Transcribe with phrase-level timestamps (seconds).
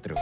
[0.00, 0.14] 4.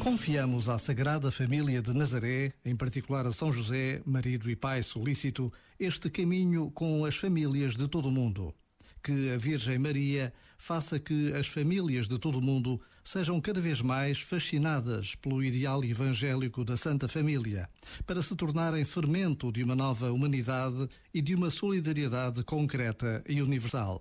[0.00, 5.52] Confiamos à Sagrada Família de Nazaré, em particular a São José, marido e pai solícito,
[5.78, 8.54] este caminho com as famílias de todo o mundo.
[9.02, 13.80] Que a Virgem Maria faça que as famílias de todo o mundo sejam cada vez
[13.80, 17.68] mais fascinadas pelo ideal evangélico da Santa Família,
[18.06, 24.00] para se tornarem fermento de uma nova humanidade e de uma solidariedade concreta e universal.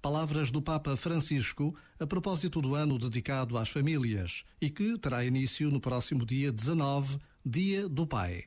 [0.00, 5.70] Palavras do Papa Francisco a propósito do ano dedicado às famílias e que terá início
[5.70, 8.44] no próximo dia 19, Dia do Pai.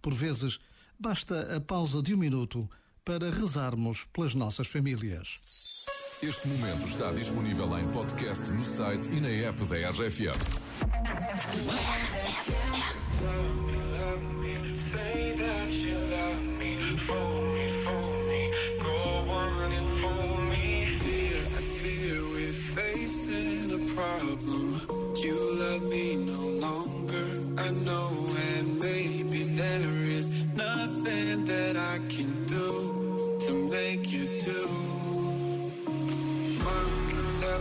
[0.00, 0.58] Por vezes,
[0.98, 2.68] basta a pausa de um minuto
[3.04, 5.36] para rezarmos pelas nossas famílias.
[6.22, 10.32] Este momento está disponível em podcast no site e na app da RFM.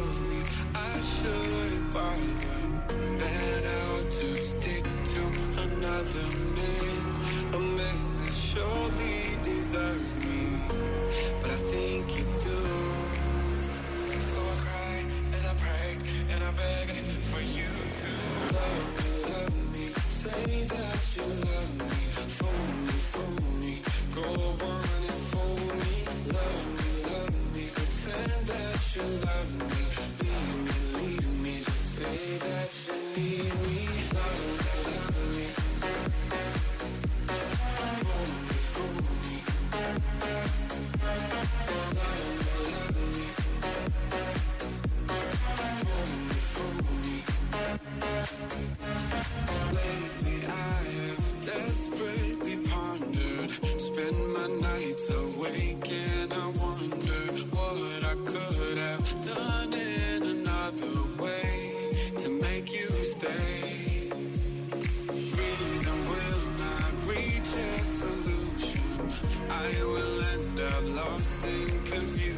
[0.04, 0.40] Tells me
[0.76, 2.54] I shouldn't bother.
[3.94, 5.23] Ought to stick to
[5.62, 6.53] another
[54.85, 57.21] nights awake and I wonder
[57.55, 64.09] What I could have done in another way To make you stay.
[65.09, 69.11] Reason will not reach a solution.
[69.49, 72.32] I will end up lost in confusion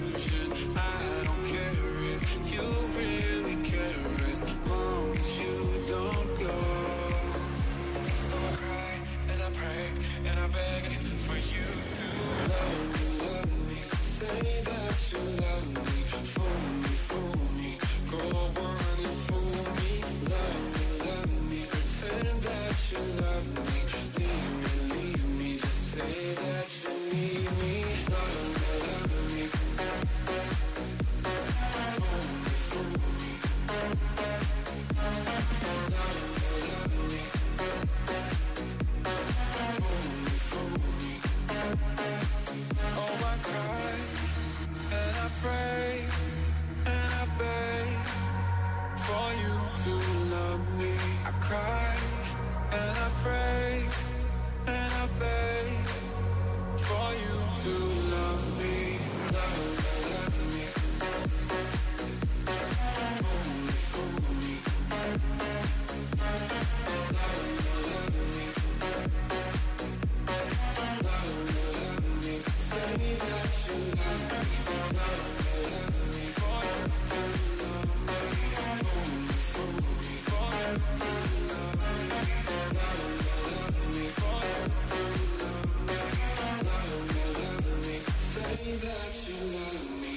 [51.47, 51.84] cry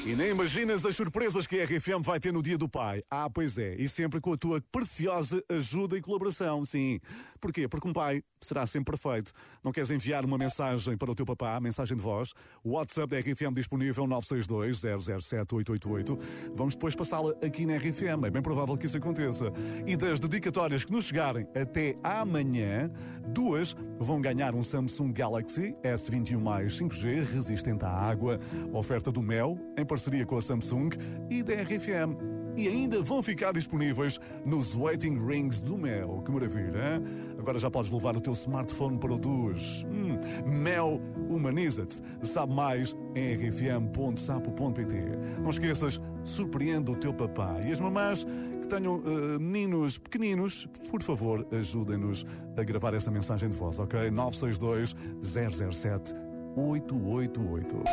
[0.08, 3.02] E nem imaginas as surpresas que a RFM vai ter no Dia do Pai.
[3.10, 6.98] Ah, pois é, e sempre com a tua preciosa ajuda e colaboração, sim.
[7.38, 7.68] Porquê?
[7.68, 9.32] Porque um pai será sempre perfeito.
[9.62, 12.32] Não queres enviar uma mensagem para o teu papá, mensagem de voz?
[12.64, 16.18] O WhatsApp da RFM disponível 962 007 888.
[16.54, 18.24] Vamos depois passá-la aqui na RFM.
[18.26, 19.52] É bem provável que isso aconteça.
[19.86, 22.90] E das dedicatórias que nos chegarem até amanhã,
[23.28, 28.40] duas vão ganhar um Samsung Galaxy S21 mais 5G resistente à água.
[28.72, 29.84] Oferta do Mel, em
[30.26, 30.90] com a Samsung
[31.28, 32.16] e da RFM
[32.56, 36.22] e ainda vão ficar disponíveis nos waiting rings do Mel.
[36.24, 37.04] Que maravilha, hein?
[37.38, 39.86] Agora já podes levar o teu smartphone para o duche.
[39.86, 42.02] Hum, Mel humaniza-te.
[42.20, 44.94] Sabe mais em rfm.sapo.pt.
[45.40, 47.60] Não esqueças, surpreende o teu papá.
[47.64, 48.26] E as mamás
[48.60, 54.10] que tenham uh, meninos pequeninos, por favor, ajudem-nos a gravar essa mensagem de voz, ok?
[54.10, 56.12] 962 007
[56.56, 57.84] 888.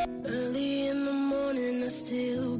[2.05, 2.55] Still